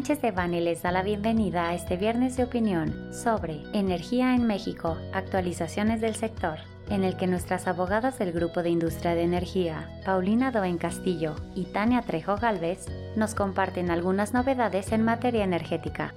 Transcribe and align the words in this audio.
Sánchez 0.00 0.22
de 0.22 0.30
Bani 0.30 0.60
les 0.62 0.80
da 0.80 0.92
la 0.92 1.02
bienvenida 1.02 1.68
a 1.68 1.74
este 1.74 1.98
viernes 1.98 2.34
de 2.34 2.44
opinión 2.44 3.12
sobre 3.12 3.60
Energía 3.74 4.34
en 4.34 4.46
México, 4.46 4.96
actualizaciones 5.12 6.00
del 6.00 6.14
sector, 6.14 6.58
en 6.88 7.04
el 7.04 7.18
que 7.18 7.26
nuestras 7.26 7.66
abogadas 7.66 8.18
del 8.18 8.32
Grupo 8.32 8.62
de 8.62 8.70
Industria 8.70 9.14
de 9.14 9.24
Energía, 9.24 9.90
Paulina 10.06 10.52
Doen 10.52 10.78
Castillo 10.78 11.36
y 11.54 11.64
Tania 11.66 12.00
Trejo 12.00 12.36
Galvez, 12.36 12.86
nos 13.14 13.34
comparten 13.34 13.90
algunas 13.90 14.32
novedades 14.32 14.90
en 14.92 15.04
materia 15.04 15.44
energética. 15.44 16.14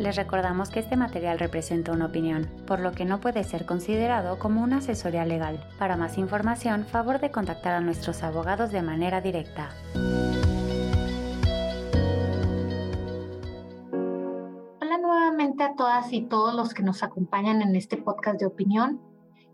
Les 0.00 0.16
recordamos 0.16 0.70
que 0.70 0.80
este 0.80 0.96
material 0.96 1.38
representa 1.38 1.92
una 1.92 2.06
opinión, 2.06 2.48
por 2.66 2.80
lo 2.80 2.90
que 2.90 3.04
no 3.04 3.20
puede 3.20 3.44
ser 3.44 3.66
considerado 3.66 4.40
como 4.40 4.64
una 4.64 4.78
asesoría 4.78 5.24
legal. 5.24 5.64
Para 5.78 5.96
más 5.96 6.18
información, 6.18 6.84
favor 6.84 7.20
de 7.20 7.30
contactar 7.30 7.74
a 7.74 7.80
nuestros 7.80 8.24
abogados 8.24 8.72
de 8.72 8.82
manera 8.82 9.20
directa. 9.20 9.68
Todas 15.96 16.12
y 16.12 16.20
todos 16.22 16.54
los 16.54 16.74
que 16.74 16.82
nos 16.82 17.02
acompañan 17.02 17.62
en 17.62 17.74
este 17.74 17.96
podcast 17.96 18.38
de 18.38 18.44
opinión. 18.44 19.00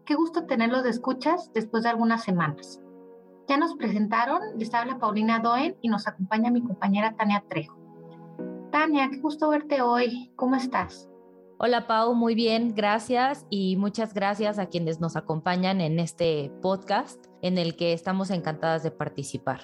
Qué 0.04 0.16
gusto 0.16 0.44
tenerlos 0.44 0.82
de 0.82 0.90
escuchas 0.90 1.52
después 1.54 1.84
de 1.84 1.90
algunas 1.90 2.24
semanas. 2.24 2.80
Ya 3.46 3.56
nos 3.56 3.74
presentaron, 3.76 4.40
les 4.58 4.74
habla 4.74 4.98
Paulina 4.98 5.38
Doen 5.38 5.76
y 5.80 5.88
nos 5.88 6.08
acompaña 6.08 6.50
mi 6.50 6.60
compañera 6.60 7.14
Tania 7.16 7.44
Trejo. 7.48 7.78
Tania, 8.72 9.08
qué 9.10 9.20
gusto 9.20 9.50
verte 9.50 9.82
hoy. 9.82 10.32
¿Cómo 10.34 10.56
estás? 10.56 11.08
Hola 11.58 11.86
Pau, 11.86 12.12
muy 12.12 12.34
bien, 12.34 12.74
gracias 12.74 13.46
y 13.48 13.76
muchas 13.76 14.12
gracias 14.12 14.58
a 14.58 14.66
quienes 14.66 14.98
nos 14.98 15.14
acompañan 15.14 15.80
en 15.80 16.00
este 16.00 16.50
podcast 16.60 17.24
en 17.42 17.56
el 17.56 17.76
que 17.76 17.92
estamos 17.92 18.30
encantadas 18.30 18.82
de 18.82 18.90
participar. 18.90 19.60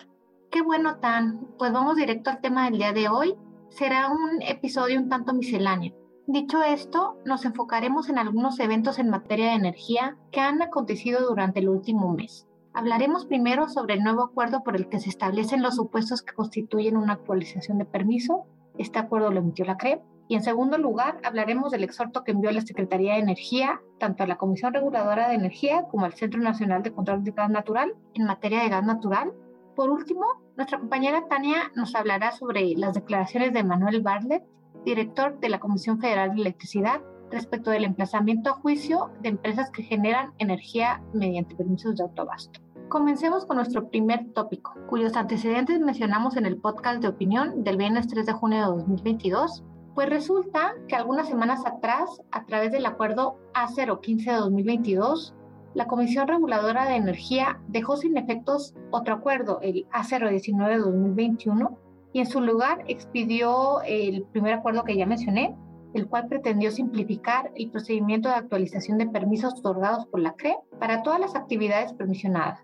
Qué 0.52 0.62
bueno, 0.62 1.00
Tan. 1.00 1.40
Pues 1.58 1.72
vamos 1.72 1.96
directo 1.96 2.30
al 2.30 2.40
tema 2.40 2.66
del 2.66 2.78
día 2.78 2.92
de 2.92 3.08
hoy. 3.08 3.34
Será 3.68 4.12
un 4.12 4.42
episodio 4.42 5.00
un 5.00 5.08
tanto 5.08 5.34
misceláneo. 5.34 6.07
Dicho 6.30 6.62
esto, 6.62 7.16
nos 7.24 7.46
enfocaremos 7.46 8.10
en 8.10 8.18
algunos 8.18 8.60
eventos 8.60 8.98
en 8.98 9.08
materia 9.08 9.46
de 9.46 9.54
energía 9.54 10.18
que 10.30 10.40
han 10.40 10.60
acontecido 10.60 11.26
durante 11.26 11.60
el 11.60 11.70
último 11.70 12.12
mes. 12.12 12.46
Hablaremos 12.74 13.24
primero 13.24 13.70
sobre 13.70 13.94
el 13.94 14.02
nuevo 14.02 14.24
acuerdo 14.24 14.62
por 14.62 14.76
el 14.76 14.90
que 14.90 14.98
se 14.98 15.08
establecen 15.08 15.62
los 15.62 15.76
supuestos 15.76 16.20
que 16.20 16.34
constituyen 16.34 16.98
una 16.98 17.14
actualización 17.14 17.78
de 17.78 17.86
permiso. 17.86 18.44
Este 18.76 18.98
acuerdo 18.98 19.30
lo 19.30 19.38
emitió 19.38 19.64
la 19.64 19.78
CREP. 19.78 20.02
Y 20.28 20.34
en 20.34 20.42
segundo 20.42 20.76
lugar, 20.76 21.18
hablaremos 21.24 21.72
del 21.72 21.84
exhorto 21.84 22.24
que 22.24 22.32
envió 22.32 22.50
la 22.50 22.60
Secretaría 22.60 23.14
de 23.14 23.20
Energía, 23.20 23.80
tanto 23.98 24.22
a 24.22 24.26
la 24.26 24.36
Comisión 24.36 24.74
Reguladora 24.74 25.30
de 25.30 25.34
Energía 25.34 25.84
como 25.90 26.04
al 26.04 26.12
Centro 26.12 26.42
Nacional 26.42 26.82
de 26.82 26.92
Control 26.92 27.24
de 27.24 27.30
Gas 27.30 27.48
Natural 27.48 27.94
en 28.12 28.26
materia 28.26 28.62
de 28.62 28.68
gas 28.68 28.84
natural. 28.84 29.32
Por 29.74 29.88
último, 29.88 30.26
nuestra 30.58 30.78
compañera 30.78 31.26
Tania 31.26 31.72
nos 31.74 31.94
hablará 31.94 32.32
sobre 32.32 32.74
las 32.76 32.92
declaraciones 32.92 33.54
de 33.54 33.64
Manuel 33.64 34.02
Bartlett, 34.02 34.44
director 34.84 35.38
de 35.40 35.48
la 35.48 35.60
Comisión 35.60 36.00
Federal 36.00 36.34
de 36.34 36.40
Electricidad, 36.40 37.00
respecto 37.30 37.70
del 37.70 37.84
emplazamiento 37.84 38.50
a 38.50 38.54
juicio 38.54 39.10
de 39.20 39.30
empresas 39.30 39.70
que 39.70 39.82
generan 39.82 40.32
energía 40.38 41.02
mediante 41.12 41.54
permisos 41.54 41.96
de 41.96 42.04
autobasto. 42.04 42.60
Comencemos 42.88 43.44
con 43.44 43.58
nuestro 43.58 43.90
primer 43.90 44.32
tópico, 44.32 44.74
cuyos 44.88 45.14
antecedentes 45.14 45.78
mencionamos 45.78 46.36
en 46.36 46.46
el 46.46 46.56
podcast 46.56 47.02
de 47.02 47.08
opinión 47.08 47.62
del 47.62 47.76
viernes 47.76 48.08
3 48.08 48.24
de 48.24 48.32
junio 48.32 48.58
de 48.58 48.64
2022. 48.64 49.62
Pues 49.94 50.08
resulta 50.08 50.74
que 50.86 50.96
algunas 50.96 51.28
semanas 51.28 51.66
atrás, 51.66 52.22
a 52.30 52.46
través 52.46 52.72
del 52.72 52.86
acuerdo 52.86 53.36
A015 53.52 54.24
de 54.24 54.36
2022, 54.36 55.34
la 55.74 55.86
Comisión 55.86 56.28
Reguladora 56.28 56.86
de 56.86 56.96
Energía 56.96 57.60
dejó 57.68 57.98
sin 57.98 58.16
efectos 58.16 58.74
otro 58.90 59.14
acuerdo, 59.14 59.60
el 59.60 59.86
A019 59.90 60.68
de 60.68 60.78
2021, 60.78 61.78
y 62.12 62.20
en 62.20 62.26
su 62.26 62.40
lugar 62.40 62.84
expidió 62.88 63.82
el 63.82 64.24
primer 64.32 64.54
acuerdo 64.54 64.84
que 64.84 64.96
ya 64.96 65.06
mencioné, 65.06 65.54
el 65.94 66.06
cual 66.06 66.28
pretendió 66.28 66.70
simplificar 66.70 67.50
el 67.54 67.70
procedimiento 67.70 68.28
de 68.28 68.36
actualización 68.36 68.98
de 68.98 69.06
permisos 69.06 69.54
otorgados 69.58 70.06
por 70.06 70.20
la 70.20 70.34
CRE 70.34 70.56
para 70.78 71.02
todas 71.02 71.20
las 71.20 71.34
actividades 71.34 71.92
permisionadas, 71.94 72.60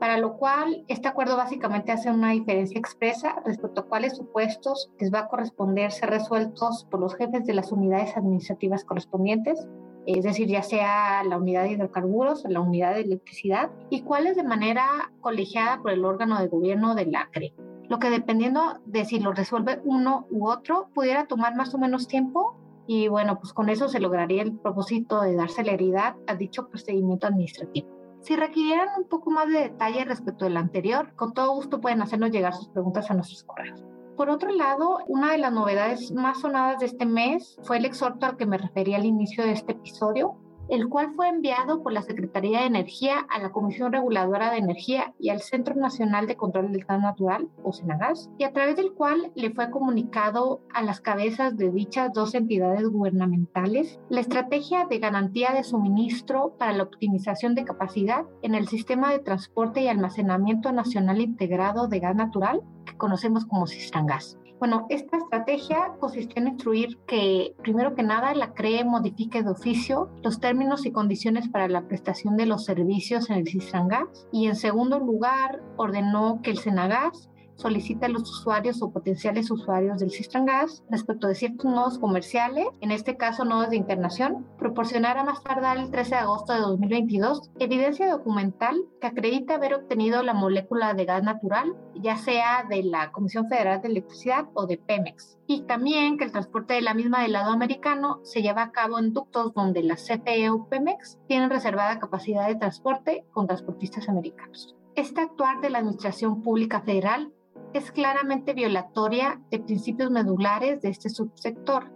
para 0.00 0.18
lo 0.18 0.36
cual 0.36 0.84
este 0.88 1.08
acuerdo 1.08 1.36
básicamente 1.36 1.92
hace 1.92 2.10
una 2.10 2.32
diferencia 2.32 2.78
expresa 2.78 3.36
respecto 3.44 3.82
a 3.82 3.86
cuáles 3.86 4.16
supuestos 4.16 4.90
les 4.98 5.12
va 5.12 5.20
a 5.20 5.28
corresponder 5.28 5.92
ser 5.92 6.10
resueltos 6.10 6.86
por 6.90 7.00
los 7.00 7.14
jefes 7.14 7.44
de 7.46 7.54
las 7.54 7.70
unidades 7.72 8.16
administrativas 8.16 8.84
correspondientes, 8.84 9.66
es 10.06 10.24
decir, 10.24 10.48
ya 10.48 10.62
sea 10.62 11.24
la 11.24 11.38
unidad 11.38 11.62
de 11.62 11.72
hidrocarburos 11.72 12.44
o 12.44 12.48
la 12.48 12.60
unidad 12.60 12.94
de 12.94 13.02
electricidad, 13.02 13.70
y 13.88 14.02
cuáles 14.02 14.36
de 14.36 14.42
manera 14.42 14.86
colegiada 15.20 15.80
por 15.80 15.92
el 15.92 16.04
órgano 16.04 16.38
de 16.38 16.48
gobierno 16.48 16.94
de 16.94 17.06
la 17.06 17.28
CRE 17.32 17.54
lo 17.94 18.00
que 18.00 18.10
dependiendo 18.10 18.80
de 18.86 19.04
si 19.04 19.20
lo 19.20 19.32
resuelve 19.32 19.80
uno 19.84 20.26
u 20.28 20.48
otro, 20.48 20.88
pudiera 20.92 21.26
tomar 21.26 21.54
más 21.54 21.72
o 21.76 21.78
menos 21.78 22.08
tiempo 22.08 22.56
y 22.88 23.06
bueno, 23.06 23.38
pues 23.38 23.52
con 23.52 23.68
eso 23.68 23.88
se 23.88 24.00
lograría 24.00 24.42
el 24.42 24.52
propósito 24.52 25.20
de 25.20 25.36
dar 25.36 25.48
celeridad 25.48 26.16
a 26.26 26.34
dicho 26.34 26.66
procedimiento 26.66 27.28
administrativo. 27.28 27.86
Si 28.18 28.34
requirieran 28.34 28.88
un 28.98 29.04
poco 29.04 29.30
más 29.30 29.46
de 29.46 29.60
detalle 29.60 30.04
respecto 30.04 30.44
del 30.44 30.56
anterior, 30.56 31.14
con 31.14 31.34
todo 31.34 31.54
gusto 31.54 31.80
pueden 31.80 32.02
hacernos 32.02 32.32
llegar 32.32 32.52
sus 32.52 32.68
preguntas 32.68 33.08
a 33.12 33.14
nuestros 33.14 33.44
correos. 33.44 33.84
Por 34.16 34.28
otro 34.28 34.50
lado, 34.50 34.98
una 35.06 35.30
de 35.30 35.38
las 35.38 35.52
novedades 35.52 36.10
más 36.10 36.40
sonadas 36.40 36.80
de 36.80 36.86
este 36.86 37.06
mes 37.06 37.56
fue 37.62 37.76
el 37.76 37.84
exhorto 37.84 38.26
al 38.26 38.36
que 38.36 38.46
me 38.46 38.58
refería 38.58 38.96
al 38.96 39.04
inicio 39.04 39.44
de 39.44 39.52
este 39.52 39.70
episodio, 39.70 40.34
el 40.68 40.88
cual 40.88 41.12
fue 41.14 41.28
enviado 41.28 41.82
por 41.82 41.92
la 41.92 42.02
Secretaría 42.02 42.60
de 42.60 42.66
Energía 42.66 43.26
a 43.30 43.38
la 43.40 43.52
Comisión 43.52 43.92
Reguladora 43.92 44.50
de 44.50 44.58
Energía 44.58 45.14
y 45.18 45.30
al 45.30 45.40
Centro 45.40 45.74
Nacional 45.74 46.26
de 46.26 46.36
Control 46.36 46.72
del 46.72 46.84
Gas 46.84 47.00
Natural, 47.00 47.48
o 47.62 47.72
CENAGAS, 47.72 48.30
y 48.38 48.44
a 48.44 48.52
través 48.52 48.76
del 48.76 48.92
cual 48.92 49.32
le 49.34 49.50
fue 49.50 49.70
comunicado 49.70 50.60
a 50.72 50.82
las 50.82 51.00
cabezas 51.00 51.56
de 51.56 51.70
dichas 51.70 52.12
dos 52.12 52.34
entidades 52.34 52.88
gubernamentales 52.88 54.00
la 54.08 54.20
estrategia 54.20 54.86
de 54.86 54.98
garantía 54.98 55.52
de 55.52 55.64
suministro 55.64 56.54
para 56.58 56.72
la 56.72 56.84
optimización 56.84 57.54
de 57.54 57.64
capacidad 57.64 58.24
en 58.42 58.54
el 58.54 58.68
sistema 58.68 59.10
de 59.10 59.18
transporte 59.18 59.82
y 59.82 59.88
almacenamiento 59.88 60.72
nacional 60.72 61.20
integrado 61.20 61.88
de 61.88 62.00
gas 62.00 62.16
natural, 62.16 62.62
que 62.84 62.96
conocemos 62.96 63.46
como 63.46 63.66
CISTRANGAS. 63.66 64.38
Bueno, 64.58 64.86
esta 64.88 65.16
estrategia 65.16 65.92
consistió 66.00 66.40
en 66.40 66.48
instruir 66.48 66.98
que, 67.06 67.54
primero 67.62 67.94
que 67.94 68.02
nada, 68.02 68.34
la 68.34 68.54
CRE 68.54 68.84
modifique 68.84 69.42
de 69.42 69.50
oficio 69.50 70.10
los 70.22 70.40
términos 70.40 70.86
y 70.86 70.92
condiciones 70.92 71.48
para 71.48 71.68
la 71.68 71.86
prestación 71.86 72.36
de 72.36 72.46
los 72.46 72.64
servicios 72.64 73.30
en 73.30 73.36
el 73.36 73.48
Cistrangas 73.48 74.26
y, 74.32 74.46
en 74.46 74.56
segundo 74.56 74.98
lugar, 75.00 75.60
ordenó 75.76 76.40
que 76.42 76.52
el 76.52 76.58
Senagas 76.58 77.28
solicita 77.56 78.06
a 78.06 78.08
los 78.08 78.22
usuarios 78.22 78.82
o 78.82 78.90
potenciales 78.90 79.50
usuarios 79.50 79.98
del 79.98 80.10
Sistran 80.10 80.46
Gas 80.46 80.82
respecto 80.90 81.28
de 81.28 81.34
ciertos 81.34 81.70
nodos 81.70 81.98
comerciales, 81.98 82.66
en 82.80 82.90
este 82.90 83.16
caso 83.16 83.44
nodos 83.44 83.70
de 83.70 83.76
internación, 83.76 84.46
proporcionar 84.58 85.24
más 85.24 85.42
tardar 85.42 85.78
el 85.78 85.90
13 85.90 86.10
de 86.10 86.20
agosto 86.20 86.52
de 86.52 86.60
2022 86.60 87.50
evidencia 87.58 88.10
documental 88.10 88.76
que 89.00 89.06
acredita 89.06 89.54
haber 89.54 89.74
obtenido 89.74 90.22
la 90.22 90.34
molécula 90.34 90.94
de 90.94 91.04
gas 91.04 91.22
natural, 91.22 91.74
ya 92.04 92.18
sea 92.18 92.66
de 92.68 92.82
la 92.82 93.10
Comisión 93.12 93.48
Federal 93.48 93.80
de 93.80 93.88
Electricidad 93.88 94.46
o 94.52 94.66
de 94.66 94.76
Pemex. 94.76 95.38
Y 95.46 95.62
también 95.62 96.18
que 96.18 96.24
el 96.24 96.32
transporte 96.32 96.74
de 96.74 96.82
la 96.82 96.92
misma 96.92 97.22
del 97.22 97.32
lado 97.32 97.50
americano 97.50 98.20
se 98.24 98.42
lleva 98.42 98.62
a 98.62 98.72
cabo 98.72 98.98
en 98.98 99.14
ductos 99.14 99.54
donde 99.54 99.82
la 99.82 99.96
CFE 99.96 100.50
o 100.50 100.68
Pemex 100.68 101.18
tienen 101.26 101.48
reservada 101.48 101.98
capacidad 101.98 102.46
de 102.46 102.56
transporte 102.56 103.24
con 103.32 103.46
transportistas 103.46 104.10
americanos. 104.10 104.76
Este 104.94 105.22
actuar 105.22 105.62
de 105.62 105.70
la 105.70 105.78
Administración 105.78 106.42
Pública 106.42 106.82
Federal 106.82 107.32
es 107.72 107.90
claramente 107.90 108.52
violatoria 108.52 109.40
de 109.50 109.60
principios 109.60 110.10
medulares 110.10 110.82
de 110.82 110.90
este 110.90 111.08
subsector, 111.08 111.90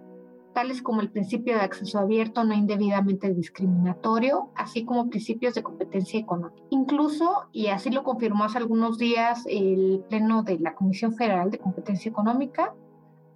tales 0.52 0.82
como 0.82 1.00
el 1.00 1.10
principio 1.10 1.54
de 1.54 1.60
acceso 1.60 1.98
abierto 1.98 2.44
no 2.44 2.54
indebidamente 2.54 3.32
discriminatorio, 3.32 4.50
así 4.54 4.84
como 4.84 5.08
principios 5.08 5.54
de 5.54 5.62
competencia 5.62 6.18
económica. 6.18 6.62
Incluso, 6.70 7.48
y 7.52 7.68
así 7.68 7.90
lo 7.90 8.02
confirmó 8.02 8.44
hace 8.44 8.58
algunos 8.58 8.98
días 8.98 9.44
el 9.48 10.04
Pleno 10.08 10.42
de 10.42 10.58
la 10.58 10.74
Comisión 10.74 11.14
Federal 11.14 11.50
de 11.50 11.58
Competencia 11.58 12.10
Económica, 12.10 12.74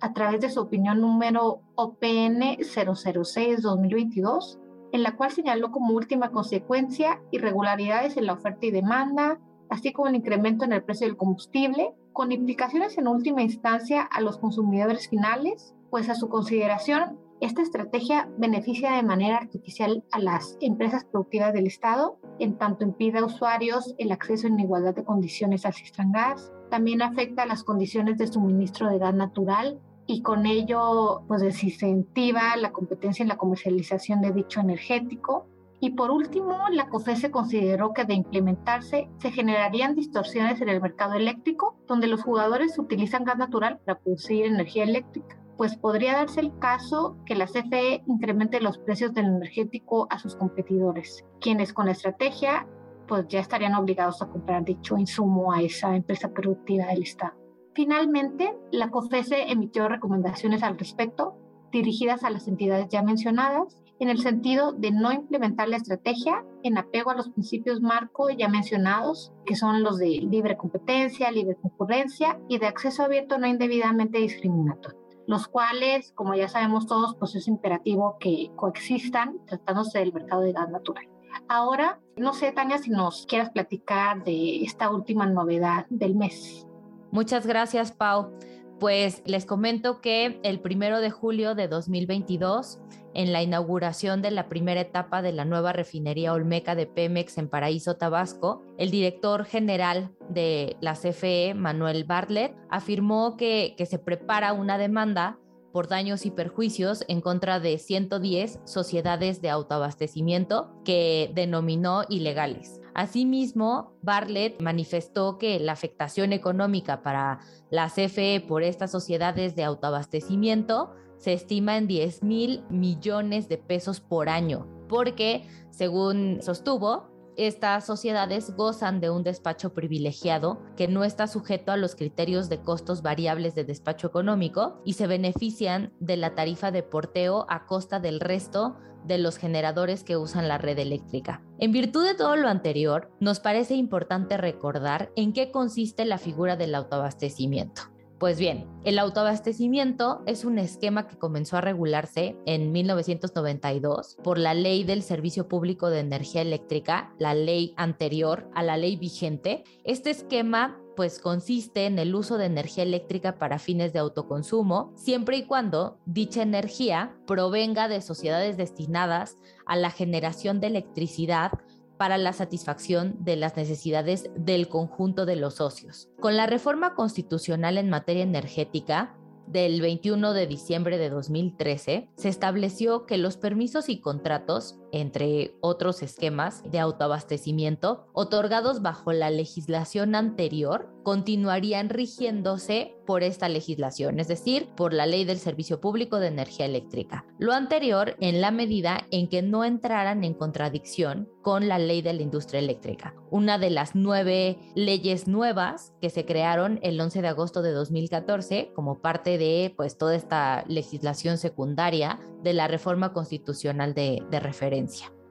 a 0.01 0.13
través 0.13 0.41
de 0.41 0.51
su 0.51 0.61
opinión 0.61 1.01
número 1.01 1.61
OPN 1.77 2.59
006-2022, 2.59 4.59
en 4.91 5.03
la 5.03 5.17
cual 5.17 5.31
señaló 5.31 5.71
como 5.71 5.95
última 5.95 6.31
consecuencia 6.31 7.23
irregularidades 7.31 8.17
en 8.17 8.27
la 8.27 8.35
oferta 8.35 8.67
y 8.67 8.73
demanda, 8.73 9.39
así 9.71 9.93
como 9.93 10.09
el 10.09 10.17
incremento 10.17 10.65
en 10.65 10.73
el 10.73 10.83
precio 10.83 11.07
del 11.07 11.17
combustible, 11.17 11.95
con 12.13 12.33
implicaciones 12.33 12.99
en 12.99 13.09
última 13.09 13.43
instancia 13.43 14.03
a 14.03 14.21
los 14.21 14.39
consumidores 14.39 15.09
finales, 15.09 15.75
pues 15.93 16.09
a 16.09 16.15
su 16.15 16.31
consideración, 16.31 17.19
esta 17.43 17.61
estrategia 17.61 18.27
beneficia 18.39 18.93
de 18.93 19.03
manera 19.03 19.37
artificial 19.37 20.03
a 20.11 20.21
las 20.21 20.57
empresas 20.63 21.05
productivas 21.05 21.53
del 21.53 21.67
Estado, 21.67 22.17
en 22.39 22.57
tanto 22.57 22.83
impide 22.83 23.19
a 23.19 23.27
usuarios 23.27 23.95
el 23.99 24.11
acceso 24.11 24.47
en 24.47 24.59
igualdad 24.59 24.95
de 24.95 25.05
condiciones 25.05 25.67
al 25.67 25.75
Sistran 25.75 26.11
Gas, 26.11 26.51
también 26.71 27.03
afecta 27.03 27.43
a 27.43 27.47
las 27.47 27.63
condiciones 27.63 28.17
de 28.17 28.27
suministro 28.27 28.89
de 28.89 28.97
gas 28.97 29.15
natural 29.15 29.83
y 30.07 30.23
con 30.23 30.47
ello 30.47 31.25
pues 31.29 31.43
desincentiva 31.43 32.57
la 32.57 32.73
competencia 32.73 33.23
en 33.23 33.29
la 33.29 33.37
comercialización 33.37 34.23
de 34.23 34.33
dicho 34.33 34.61
energético. 34.61 35.47
Y 35.79 35.91
por 35.91 36.11
último, 36.11 36.57
la 36.71 36.89
COFESE 36.89 37.31
consideró 37.31 37.93
que 37.93 38.07
de 38.07 38.15
implementarse 38.15 39.11
se 39.19 39.31
generarían 39.31 39.95
distorsiones 39.95 40.63
en 40.63 40.71
el 40.71 40.81
mercado 40.81 41.17
eléctrico, 41.17 41.77
donde 41.87 42.07
los 42.07 42.23
jugadores 42.23 42.79
utilizan 42.79 43.25
gas 43.25 43.37
natural 43.37 43.79
para 43.85 43.99
producir 43.99 44.47
energía 44.47 44.85
eléctrica 44.85 45.42
pues 45.57 45.77
podría 45.77 46.15
darse 46.15 46.41
el 46.41 46.59
caso 46.59 47.17
que 47.27 47.35
la 47.35 47.47
CFE 47.47 48.03
incremente 48.07 48.61
los 48.61 48.79
precios 48.79 49.13
del 49.15 49.27
energético 49.27 50.07
a 50.11 50.19
sus 50.19 50.37
competidores, 50.37 51.25
quienes 51.41 51.73
con 51.73 51.87
la 51.87 51.93
estrategia 51.93 52.67
pues 53.07 53.27
ya 53.29 53.41
estarían 53.41 53.75
obligados 53.75 54.23
a 54.23 54.29
comprar 54.29 54.65
dicho 54.65 54.97
insumo 54.97 55.53
a 55.53 55.61
esa 55.61 55.95
empresa 55.95 56.33
productiva 56.33 56.87
del 56.87 57.03
Estado. 57.03 57.35
Finalmente, 57.75 58.55
la 58.71 58.91
COFESE 58.91 59.51
emitió 59.51 59.89
recomendaciones 59.89 60.63
al 60.63 60.79
respecto 60.79 61.37
dirigidas 61.73 62.23
a 62.23 62.31
las 62.31 62.49
entidades 62.49 62.89
ya 62.91 63.03
mencionadas 63.03 63.83
en 63.99 64.09
el 64.09 64.19
sentido 64.19 64.73
de 64.73 64.91
no 64.91 65.13
implementar 65.13 65.69
la 65.69 65.77
estrategia 65.77 66.45
en 66.63 66.77
apego 66.77 67.11
a 67.11 67.15
los 67.15 67.31
principios 67.31 67.81
marco 67.81 68.31
ya 68.31 68.49
mencionados, 68.49 69.33
que 69.47 69.57
son 69.57 69.83
los 69.83 69.99
de 69.99 70.09
libre 70.09 70.57
competencia, 70.57 71.31
libre 71.31 71.57
concurrencia 71.57 72.41
y 72.49 72.59
de 72.59 72.67
acceso 72.67 73.05
abierto 73.05 73.39
no 73.39 73.47
indebidamente 73.47 74.19
discriminatorio 74.19 75.02
los 75.27 75.49
cuales, 75.49 76.13
como 76.15 76.35
ya 76.35 76.49
sabemos 76.49 76.87
todos, 76.87 77.17
pues 77.17 77.35
es 77.35 77.49
imperativo 77.49 78.17
que 78.19 78.51
coexistan 78.57 79.39
tratándose 79.47 79.99
del 79.99 80.13
mercado 80.13 80.43
de 80.43 80.53
gas 80.53 80.69
natural. 80.71 81.09
Ahora, 81.49 82.01
no 82.17 82.35
sé, 82.35 82.53
Tania, 82.53 82.79
si 82.79 82.91
nos 82.91 83.27
quieras 83.27 83.51
platicar 83.51 84.23
de 84.25 84.63
esta 84.65 84.91
última 84.91 85.27
novedad 85.27 85.87
del 85.89 86.15
mes. 86.15 86.67
Muchas 87.11 87.47
gracias, 87.47 87.93
Pau. 87.93 88.33
Pues 88.79 89.23
les 89.25 89.47
comento 89.47 90.01
que 90.01 90.41
el 90.43 90.61
primero 90.61 91.01
de 91.01 91.11
julio 91.11 91.55
de 91.55 91.69
2022, 91.69 92.81
en 93.15 93.33
la 93.33 93.43
inauguración 93.43 94.23
de 94.23 94.31
la 94.31 94.49
primera 94.49 94.81
etapa 94.81 95.23
de 95.23 95.33
la 95.33 95.45
nueva 95.45 95.73
refinería 95.73 96.33
Olmeca 96.33 96.75
de 96.75 96.87
Pemex 96.87 97.39
en 97.39 97.49
Paraíso, 97.49 97.97
Tabasco, 97.97 98.63
el 98.79 98.91
director 98.91 99.45
general 99.45 100.11
de 100.29 100.77
la 100.81 100.95
CFE, 100.95 101.55
Manuel 101.55 102.05
Bartlett, 102.05 102.57
afirmó 102.71 103.37
que, 103.37 103.75
que 103.77 103.87
se 103.87 103.99
prepara 103.99 104.53
una 104.53 104.79
demanda 104.79 105.39
por 105.73 105.89
daños 105.89 106.27
y 106.27 106.31
perjuicios 106.31 107.05
en 107.09 107.21
contra 107.21 107.59
de 107.59 107.79
110 107.79 108.61
sociedades 108.65 109.41
de 109.41 109.51
autoabastecimiento 109.51 110.71
que 110.85 111.31
denominó 111.35 112.03
ilegales. 112.09 112.82
Asimismo, 112.95 113.97
Bartlett 114.03 114.61
manifestó 114.61 115.39
que 115.39 115.59
la 115.61 115.73
afectación 115.73 116.33
económica 116.33 117.03
para 117.03 117.41
la 117.71 117.89
CFE 117.89 118.45
por 118.47 118.63
estas 118.63 118.91
sociedades 118.91 119.57
de 119.57 119.65
autoabastecimiento 119.65 120.95
se 121.17 121.33
estima 121.33 121.77
en 121.77 121.87
10 121.87 122.23
mil 122.23 122.65
millones 122.69 123.49
de 123.49 123.57
pesos 123.57 124.01
por 124.01 124.29
año, 124.29 124.67
porque, 124.89 125.47
según 125.71 126.41
sostuvo, 126.43 127.12
estas 127.37 127.87
sociedades 127.87 128.55
gozan 128.57 129.01
de 129.01 129.11
un 129.11 129.23
despacho 129.23 129.73
privilegiado 129.75 130.61
que 130.77 130.89
no 130.89 131.05
está 131.05 131.27
sujeto 131.27 131.73
a 131.73 131.77
los 131.77 131.95
criterios 131.95 132.49
de 132.49 132.61
costos 132.61 133.03
variables 133.03 133.55
de 133.55 133.65
despacho 133.65 134.07
económico 134.07 134.81
y 134.85 134.95
se 134.95 135.07
benefician 135.07 135.93
de 136.01 136.17
la 136.17 136.35
tarifa 136.35 136.71
de 136.71 136.83
porteo 136.83 137.47
a 137.49 137.67
costa 137.67 138.01
del 138.01 138.21
resto 138.21 138.77
de 139.05 139.19
los 139.19 139.37
generadores 139.37 140.05
que 140.05 140.17
usan 140.17 140.49
la 140.49 140.59
red 140.59 140.79
eléctrica. 140.79 141.43
En 141.59 141.73
virtud 141.73 142.05
de 142.05 142.15
todo 142.15 142.37
lo 142.37 142.49
anterior, 142.49 143.11
nos 143.21 143.41
parece 143.41 143.75
importante 143.75 144.37
recordar 144.37 145.11
en 145.17 145.33
qué 145.33 145.51
consiste 145.51 146.05
la 146.05 146.19
figura 146.19 146.57
del 146.57 146.75
autoabastecimiento. 146.75 147.92
Pues 148.23 148.39
bien, 148.39 148.69
el 148.85 149.01
autoabastecimiento 149.01 150.23
es 150.27 150.45
un 150.45 150.61
esquema 150.61 151.09
que 151.09 151.19
comenzó 151.19 151.57
a 151.57 151.61
regularse 151.61 152.37
en 152.47 152.71
1992 152.71 154.17
por 154.23 154.39
la 154.39 154.55
Ley 154.55 154.85
del 154.85 155.03
Servicio 155.03 155.49
Público 155.49 155.91
de 155.91 155.99
Energía 155.99 156.43
Eléctrica, 156.43 157.13
la 157.19 157.35
ley 157.35 157.75
anterior 157.77 158.49
a 158.55 158.63
la 158.63 158.77
ley 158.77 158.95
vigente. 158.95 159.65
Este 159.83 160.11
esquema 160.11 160.79
pues 160.95 161.19
consiste 161.19 161.87
en 161.87 161.99
el 161.99 162.15
uso 162.15 162.39
de 162.39 162.47
energía 162.47 162.85
eléctrica 162.85 163.41
para 163.41 163.59
fines 163.59 163.93
de 163.93 163.99
autoconsumo, 163.99 164.93
siempre 164.95 165.39
y 165.39 165.47
cuando 165.47 165.99
dicha 166.07 166.43
energía 166.43 167.17
provenga 167.27 167.89
de 167.89 168.01
sociedades 168.03 168.57
destinadas 168.57 169.37
a 169.67 169.75
la 169.75 169.91
generación 169.91 170.61
de 170.61 170.69
electricidad 170.69 171.51
para 171.99 172.19
la 172.19 172.33
satisfacción 172.33 173.17
de 173.21 173.37
las 173.37 173.57
necesidades 173.57 174.31
del 174.37 174.69
conjunto 174.69 175.27
de 175.27 175.37
los 175.37 175.57
socios. 175.57 176.09
Con 176.21 176.37
la 176.37 176.47
reforma 176.47 176.95
constitucional 176.95 177.79
en 177.79 177.91
materia 177.91 178.23
energética, 178.23 179.17
del 179.47 179.81
21 179.81 180.33
de 180.33 180.47
diciembre 180.47 180.99
de 180.99 181.11
2013, 181.11 182.09
se 182.17 182.29
estableció 182.29 183.07
que 183.07 183.19
los 183.19 183.37
permisos 183.37 183.89
y 183.89 184.01
contratos, 184.01 184.79
entre 184.93 185.57
otros 185.61 186.03
esquemas 186.03 186.63
de 186.71 186.79
autoabastecimiento, 186.79 188.07
otorgados 188.13 188.83
bajo 188.83 189.13
la 189.13 189.31
legislación 189.31 190.15
anterior, 190.15 190.93
continuarían 191.03 191.89
rigiéndose 191.89 192.95
por 193.07 193.25
esta 193.25 193.49
legislación, 193.49 194.21
es 194.21 194.29
decir, 194.29 194.69
por 194.77 194.93
la 194.93 195.07
ley 195.07 195.25
del 195.25 195.39
Servicio 195.39 195.81
Público 195.81 196.21
de 196.21 196.29
Energía 196.29 196.67
Eléctrica. 196.67 197.25
Lo 197.39 197.53
anterior 197.53 198.17
en 198.21 198.41
la 198.41 198.53
medida 198.53 199.07
en 199.11 199.29
que 199.29 199.43
no 199.43 199.65
entraran 199.65 200.23
en 200.23 200.35
contradicción 200.35 201.29
con 201.43 201.67
la 201.67 201.79
ley 201.79 202.03
de 202.03 202.13
la 202.13 202.23
industria 202.23 202.61
eléctrica, 202.61 203.17
una 203.31 203.59
de 203.59 203.71
las 203.71 203.97
nueve 203.97 204.59
leyes 204.77 205.27
nuevas 205.27 205.93
que 206.01 206.11
se 206.11 206.25
crearon 206.25 206.79
el 206.83 207.01
11 207.01 207.23
de 207.23 207.29
agosto 207.29 207.63
de 207.63 207.73
2014 207.73 208.71
como 208.75 209.01
parte 209.01 209.39
de 209.39 209.75
pues 209.77 209.99
toda 209.99 210.15
esta 210.15 210.65
legislación 210.69 211.39
secundaria 211.39 212.21
de 212.45 212.53
la 212.53 212.69
reforma 212.69 213.13
constitucional 213.13 213.95
de, 213.95 214.23
de 214.31 214.41
referencia 214.41 214.82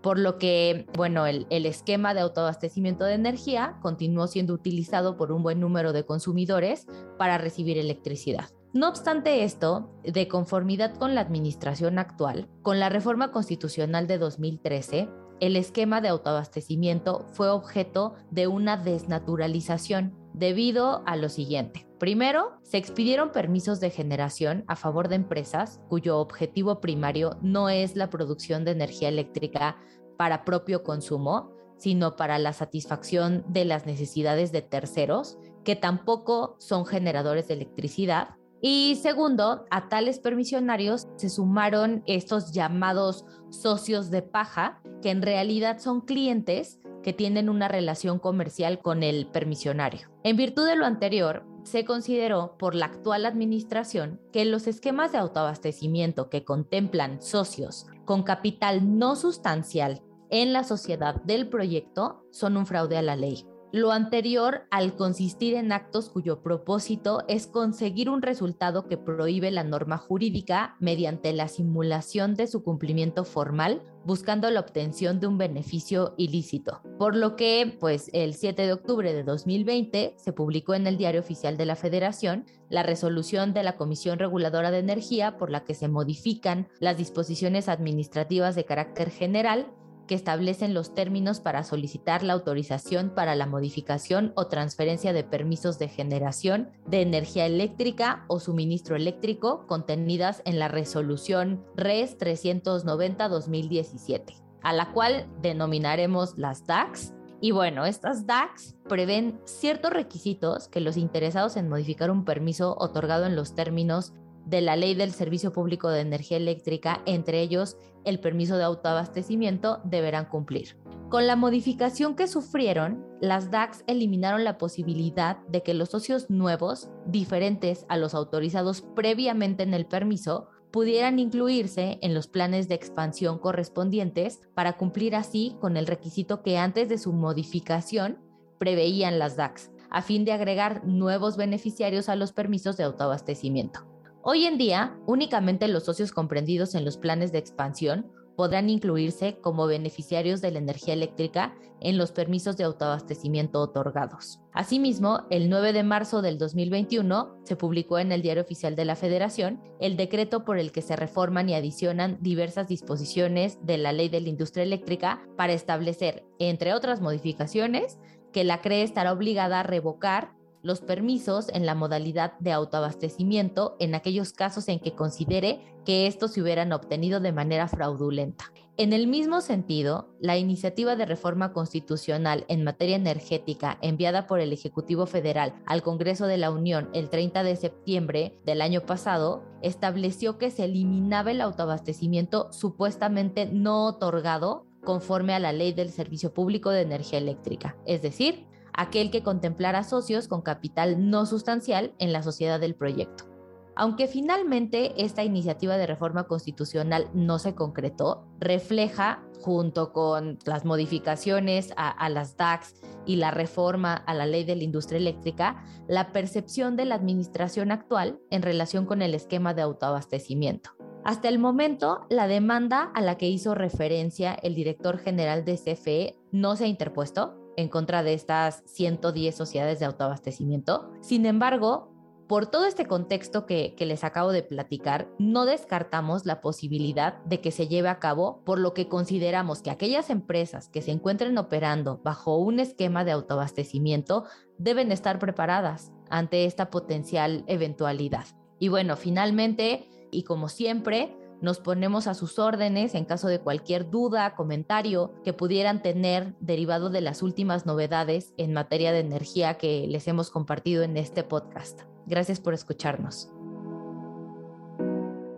por 0.02 0.18
lo 0.18 0.38
que, 0.38 0.88
bueno, 0.96 1.26
el, 1.28 1.46
esquema 1.50 2.14
de 2.14 2.22
autoabastecimiento 2.22 3.04
de 3.06 3.14
energía 3.14 3.78
continuó 3.82 4.28
siendo 4.28 4.54
utilizado 4.54 5.16
por 5.16 5.32
un 5.32 5.44
buen 5.44 5.60
número 5.60 5.94
de 5.94 6.06
consumidores 6.06 6.88
para 7.18 7.38
recibir 7.38 7.78
electricidad. 7.78 8.50
No 8.74 8.88
obstante 8.88 9.44
esto, 9.44 9.92
de 10.04 10.28
conformidad 10.28 10.96
con 10.96 11.14
la 11.14 11.22
administración 11.22 12.00
actual, 12.00 12.48
con 12.62 12.80
la 12.80 12.90
reforma 12.90 13.32
constitucional 13.32 14.08
de 14.08 14.18
2013, 14.18 15.10
el 15.40 15.56
esquema 15.56 16.02
de 16.02 16.08
autoabastecimiento 16.08 17.26
fue 17.34 17.50
objeto 17.50 18.16
de 18.30 18.48
una 18.48 18.78
desnaturalización 18.78 20.16
debido 20.34 21.04
a 21.06 21.16
lo 21.18 21.30
siguiente. 21.30 21.91
Primero, 22.02 22.54
se 22.64 22.78
expidieron 22.78 23.32
permisos 23.32 23.80
de 23.80 23.92
generación 23.92 24.64
a 24.66 24.76
favor 24.76 25.08
de 25.08 25.14
empresas 25.14 25.80
cuyo 25.88 26.18
objetivo 26.18 26.82
primario 26.82 27.38
no 27.44 27.70
es 27.70 27.96
la 27.96 28.10
producción 28.10 28.66
de 28.66 28.72
energía 28.72 29.08
eléctrica 29.08 29.78
para 30.18 30.44
propio 30.44 30.82
consumo, 30.82 31.52
sino 31.78 32.16
para 32.16 32.40
la 32.40 32.54
satisfacción 32.54 33.46
de 33.50 33.66
las 33.66 33.86
necesidades 33.86 34.52
de 34.52 34.64
terceros, 34.64 35.38
que 35.64 35.76
tampoco 35.76 36.56
son 36.58 36.88
generadores 36.88 37.48
de 37.48 37.54
electricidad. 37.54 38.30
Y 38.62 38.98
segundo, 39.00 39.66
a 39.70 39.88
tales 39.88 40.18
permisionarios 40.18 41.08
se 41.18 41.30
sumaron 41.30 42.02
estos 42.08 42.52
llamados 42.52 43.26
socios 43.52 44.10
de 44.10 44.24
paja, 44.24 44.82
que 45.04 45.12
en 45.12 45.22
realidad 45.22 45.78
son 45.78 46.02
clientes 46.02 46.80
que 47.04 47.14
tienen 47.14 47.48
una 47.48 47.68
relación 47.68 48.18
comercial 48.18 48.80
con 48.80 49.04
el 49.04 49.28
permisionario. 49.28 50.10
En 50.24 50.36
virtud 50.36 50.66
de 50.66 50.76
lo 50.76 50.86
anterior, 50.86 51.46
se 51.64 51.86
consideró 51.86 52.58
por 52.58 52.76
la 52.76 52.88
actual 52.88 53.26
administración 53.26 54.20
que 54.32 54.46
los 54.46 54.68
esquemas 54.68 55.12
de 55.12 55.20
autoabastecimiento 55.20 56.30
que 56.30 56.44
contemplan 56.44 57.22
socios 57.22 57.88
con 58.06 58.24
capital 58.24 58.98
no 58.98 59.16
sustancial 59.16 60.02
en 60.30 60.54
la 60.54 60.64
sociedad 60.64 61.22
del 61.24 61.50
proyecto 61.50 62.26
son 62.32 62.58
un 62.58 62.66
fraude 62.66 62.98
a 62.98 63.02
la 63.02 63.16
ley. 63.16 63.46
Lo 63.74 63.94
anterior 63.94 64.64
al 64.70 64.98
consistir 64.98 65.54
en 65.54 65.72
actos 65.72 66.10
cuyo 66.10 66.44
propósito 66.44 67.24
es 67.30 67.48
conseguir 67.48 68.10
un 68.10 68.22
resultado 68.22 68.86
que 68.86 68.98
prohíbe 68.98 69.50
la 69.50 69.64
norma 69.64 69.98
jurídica 69.98 70.76
mediante 70.82 71.32
la 71.32 71.48
simulación 71.48 72.36
de 72.36 72.48
su 72.48 72.64
cumplimiento 72.64 73.24
formal, 73.24 73.82
buscando 74.04 74.50
la 74.50 74.60
obtención 74.60 75.22
de 75.22 75.28
un 75.28 75.38
beneficio 75.38 76.16
ilícito. 76.18 76.82
Por 77.00 77.16
lo 77.16 77.38
que, 77.38 77.78
pues, 77.80 78.10
el 78.12 78.34
7 78.34 78.62
de 78.64 78.74
octubre 78.74 79.14
de 79.14 79.24
2020 79.24 80.16
se 80.18 80.34
publicó 80.34 80.74
en 80.74 80.86
el 80.86 80.98
Diario 80.98 81.22
Oficial 81.22 81.56
de 81.56 81.66
la 81.66 81.78
Federación 81.78 82.46
la 82.70 82.84
resolución 82.84 83.54
de 83.54 83.64
la 83.64 83.78
Comisión 83.78 84.20
Reguladora 84.20 84.72
de 84.72 84.80
Energía 84.80 85.38
por 85.38 85.50
la 85.50 85.64
que 85.64 85.76
se 85.76 85.88
modifican 85.88 86.68
las 86.82 86.98
disposiciones 86.98 87.70
administrativas 87.70 88.56
de 88.56 88.66
carácter 88.66 89.12
general 89.12 89.72
que 90.12 90.16
establecen 90.16 90.74
los 90.74 90.94
términos 90.94 91.40
para 91.40 91.64
solicitar 91.64 92.22
la 92.22 92.34
autorización 92.34 93.12
para 93.16 93.34
la 93.34 93.46
modificación 93.46 94.34
o 94.36 94.48
transferencia 94.48 95.14
de 95.14 95.24
permisos 95.24 95.80
de 95.80 95.88
generación 95.88 96.70
de 96.86 97.02
energía 97.02 97.46
eléctrica 97.46 98.26
o 98.28 98.42
suministro 98.42 98.98
eléctrico 98.98 99.66
contenidas 99.68 100.42
en 100.44 100.60
la 100.60 100.68
resolución 100.68 101.64
RES 101.78 102.18
390-2017, 102.18 104.44
a 104.62 104.74
la 104.74 104.92
cual 104.92 105.30
denominaremos 105.42 106.38
las 106.38 106.68
DAX. 106.68 107.14
Y 107.40 107.52
bueno, 107.52 107.86
estas 107.86 108.28
DAX 108.28 108.76
prevén 108.90 109.40
ciertos 109.46 109.94
requisitos 109.94 110.68
que 110.68 110.82
los 110.82 110.98
interesados 110.98 111.56
en 111.56 111.70
modificar 111.70 112.12
un 112.12 112.26
permiso 112.26 112.76
otorgado 112.80 113.28
en 113.28 113.38
los 113.38 113.56
términos 113.56 114.12
de 114.46 114.62
la 114.62 114.76
Ley 114.76 114.96
del 114.96 115.12
Servicio 115.12 115.52
Público 115.52 115.90
de 115.90 116.02
Energía 116.02 116.38
Eléctrica, 116.38 117.02
entre 117.06 117.42
ellos 117.42 117.78
el 118.06 118.20
permiso 118.20 118.58
de 118.58 118.64
autoabastecimiento, 118.64 119.82
deberán 119.84 120.26
cumplir. 120.26 120.78
Con 121.10 121.28
la 121.28 121.36
modificación 121.36 122.16
que 122.16 122.28
sufrieron, 122.28 123.06
las 123.20 123.52
DAX 123.52 123.84
eliminaron 123.88 124.44
la 124.44 124.58
posibilidad 124.58 125.40
de 125.48 125.62
que 125.62 125.74
los 125.74 125.90
socios 125.90 126.30
nuevos, 126.30 126.90
diferentes 127.06 127.86
a 127.90 127.98
los 127.98 128.14
autorizados 128.14 128.82
previamente 128.96 129.64
en 129.64 129.74
el 129.74 129.86
permiso, 129.86 130.48
pudieran 130.72 131.20
incluirse 131.20 132.00
en 132.02 132.14
los 132.14 132.28
planes 132.28 132.70
de 132.70 132.76
expansión 132.76 133.40
correspondientes 133.40 134.40
para 134.56 134.78
cumplir 134.78 135.16
así 135.16 135.58
con 135.60 135.76
el 135.76 135.86
requisito 135.86 136.42
que 136.44 136.58
antes 136.58 136.88
de 136.88 136.98
su 136.98 137.12
modificación 137.12 138.20
preveían 138.58 139.20
las 139.20 139.36
DAX, 139.36 139.70
a 139.90 140.02
fin 140.02 140.24
de 140.24 140.32
agregar 140.32 140.86
nuevos 140.86 141.36
beneficiarios 141.36 142.08
a 142.08 142.16
los 142.16 142.32
permisos 142.32 142.78
de 142.78 142.86
autoabastecimiento. 142.86 143.91
Hoy 144.24 144.46
en 144.46 144.60
día, 144.60 144.96
únicamente 145.08 145.68
los 145.68 145.86
socios 145.86 146.12
comprendidos 146.12 146.76
en 146.76 146.86
los 146.86 146.98
planes 146.98 147.32
de 147.32 147.40
expansión 147.40 148.12
podrán 148.36 148.70
incluirse 148.70 149.40
como 149.42 149.66
beneficiarios 149.66 150.42
de 150.42 150.52
la 150.52 150.60
energía 150.60 150.94
eléctrica 150.94 151.56
en 151.80 151.98
los 151.98 152.12
permisos 152.12 152.56
de 152.56 152.64
autoabastecimiento 152.64 153.60
otorgados. 153.60 154.40
Asimismo, 154.54 155.26
el 155.32 155.50
9 155.50 155.74
de 155.74 155.82
marzo 155.82 156.22
del 156.22 156.38
2021 156.38 157.42
se 157.46 157.56
publicó 157.56 157.98
en 157.98 158.12
el 158.12 158.22
Diario 158.22 158.44
Oficial 158.44 158.76
de 158.76 158.86
la 158.86 158.96
Federación 158.96 159.60
el 159.80 159.98
decreto 159.98 160.46
por 160.46 160.60
el 160.60 160.72
que 160.72 160.84
se 160.84 160.96
reforman 160.96 161.50
y 161.50 161.56
adicionan 161.56 162.20
diversas 162.22 162.68
disposiciones 162.68 163.58
de 163.64 163.80
la 163.80 163.92
Ley 163.92 164.10
de 164.10 164.22
la 164.22 164.30
Industria 164.30 164.64
Eléctrica 164.64 165.24
para 165.36 165.54
establecer, 165.54 166.24
entre 166.38 166.76
otras 166.76 167.02
modificaciones, 167.02 167.98
que 168.32 168.44
la 168.44 168.62
CRE 168.62 168.84
estará 168.84 169.14
obligada 169.14 169.62
a 169.62 169.64
revocar 169.64 170.34
los 170.64 170.82
permisos 170.82 171.50
en 171.50 171.66
la 171.66 171.76
modalidad 171.76 172.38
de 172.40 172.52
autoabastecimiento 172.52 173.76
en 173.80 173.96
aquellos 173.96 174.34
casos 174.34 174.68
en 174.68 174.80
que 174.80 174.96
considere 174.96 175.62
que 175.86 176.08
estos 176.08 176.34
se 176.34 176.42
hubieran 176.42 176.74
obtenido 176.74 177.20
de 177.20 177.32
manera 177.32 177.68
fraudulenta. 177.68 178.46
En 178.78 178.94
el 178.94 179.08
mismo 179.08 179.42
sentido, 179.42 180.10
la 180.20 180.38
iniciativa 180.38 180.96
de 180.96 181.06
reforma 181.06 181.54
constitucional 181.54 182.46
en 182.48 182.64
materia 182.64 182.96
energética 182.96 183.78
enviada 183.82 184.28
por 184.28 184.40
el 184.40 184.54
Ejecutivo 184.54 185.06
Federal 185.06 185.54
al 185.66 185.84
Congreso 185.84 186.26
de 186.26 186.38
la 186.38 186.52
Unión 186.52 186.90
el 186.94 187.10
30 187.10 187.44
de 187.44 187.56
septiembre 187.58 188.40
del 188.46 188.62
año 188.62 188.82
pasado 188.82 189.44
estableció 189.62 190.38
que 190.38 190.52
se 190.52 190.66
eliminaba 190.66 191.32
el 191.32 191.42
autoabastecimiento 191.42 192.52
supuestamente 192.52 193.46
no 193.46 193.86
otorgado 193.86 194.66
conforme 194.84 195.34
a 195.34 195.40
la 195.40 195.54
ley 195.54 195.74
del 195.74 195.92
Servicio 195.92 196.34
Público 196.34 196.72
de 196.72 196.82
Energía 196.82 197.20
Eléctrica, 197.20 197.78
es 197.86 198.02
decir, 198.02 198.48
aquel 198.74 199.12
que 199.12 199.24
contemplara 199.24 199.84
socios 199.84 200.28
con 200.28 200.42
capital 200.42 201.10
no 201.10 201.26
sustancial 201.26 201.94
en 202.00 202.14
la 202.14 202.24
sociedad 202.24 202.60
del 202.60 202.76
proyecto. 202.76 203.32
Aunque 203.76 204.08
finalmente 204.08 205.02
esta 205.04 205.24
iniciativa 205.24 205.78
de 205.78 205.88
reforma 205.88 206.26
constitucional 206.26 207.10
no 207.14 207.40
se 207.40 207.56
concretó, 207.56 208.28
refleja, 208.40 209.24
junto 209.40 209.94
con 209.94 210.38
las 210.46 210.66
modificaciones 210.66 211.74
a, 211.78 212.10
las 212.10 212.38
DAX 212.38 212.76
y 213.06 213.16
la 213.16 213.32
reforma 213.32 213.96
a 213.96 214.14
la 214.14 214.26
ley 214.26 214.44
de 214.44 214.56
la 214.56 214.64
industria 214.64 214.98
eléctrica, 214.98 215.64
la 215.88 216.12
percepción 216.12 216.76
de 216.76 216.86
la 216.86 216.96
administración 216.96 217.72
actual 217.72 218.20
en 218.30 218.42
relación 218.42 218.86
con 218.86 219.02
el 219.02 219.16
esquema 219.16 219.54
de 219.54 219.64
autoabastecimiento. 219.64 220.72
Hasta 221.04 221.30
el 221.30 221.40
momento, 221.40 222.06
la 222.10 222.28
demanda 222.28 222.92
a 222.94 223.02
la 223.02 223.18
que 223.18 223.28
hizo 223.28 223.56
referencia 223.56 224.34
el 224.36 224.54
director 224.54 225.00
general 225.00 225.44
de 225.46 225.58
CFE 225.58 226.20
no 226.32 226.56
se 226.56 226.66
ha 226.66 226.68
interpuesto, 226.68 227.41
en 227.58 227.70
contra 227.70 228.04
de 228.04 228.14
estas 228.14 228.64
110 228.66 229.36
sociedades 229.36 229.80
de 229.80 229.86
autoabastecimiento. 229.86 230.92
Sin 231.02 231.26
embargo, 231.26 231.92
por 232.32 232.46
todo 232.46 232.66
este 232.66 232.86
contexto 232.86 233.46
que, 233.46 233.76
les 233.78 234.06
acabo 234.06 234.32
de 234.32 234.42
platicar, 234.42 235.10
no 235.20 235.44
descartamos 235.44 236.26
la 236.26 236.40
posibilidad 236.40 237.22
de 237.26 237.42
que 237.42 237.52
se 237.52 237.68
lleve 237.68 237.90
a 237.90 238.00
cabo, 238.00 238.42
por 238.46 238.58
lo 238.58 238.74
que 238.74 238.88
consideramos 238.88 239.62
que 239.62 239.70
aquellas 239.70 240.10
empresas 240.10 240.70
que 240.70 240.82
se 240.82 240.92
encuentren 240.92 241.38
operando 241.38 242.00
bajo 242.06 242.38
un 242.38 242.62
esquema 242.62 243.04
de 243.04 243.12
autoabastecimiento 243.12 244.24
deben 244.58 244.94
estar 244.94 245.20
preparadas 245.20 245.92
ante 246.10 246.46
esta 246.46 246.70
potencial 246.70 247.44
eventualidad. 247.48 248.24
Y 248.60 248.70
bueno, 248.70 248.96
finalmente, 248.96 249.90
y 250.10 250.24
como 250.24 250.48
siempre, 250.48 251.18
nos 251.42 251.60
ponemos 251.60 252.08
a 252.08 252.14
sus 252.14 252.40
órdenes 252.40 252.96
en 252.96 253.04
caso 253.06 253.28
de 253.28 253.40
cualquier 253.40 253.90
duda, 253.90 254.36
comentario 254.36 255.14
que 255.24 255.34
pudieran 255.34 255.82
tener 255.82 256.36
derivado 256.40 256.90
de 256.90 257.02
las 257.02 257.24
últimas 257.24 257.66
novedades 257.66 258.34
en 258.38 258.54
materia 258.54 258.92
de 258.92 259.00
energía 259.00 259.56
que 259.56 259.88
les 259.88 260.08
hemos 260.08 260.30
compartido 260.32 260.84
en 260.84 260.98
este 260.98 261.24
podcast. 261.24 261.82
Gracias 262.06 262.40
por 262.40 262.54
escucharnos. 262.54 263.32